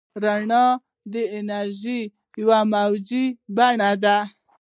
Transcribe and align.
رڼا 0.23 0.65
د 1.13 1.13
انرژۍ 1.37 2.01
یوه 2.41 2.59
موجي 2.73 3.25
بڼه 3.55 3.91
ده. 4.03 4.17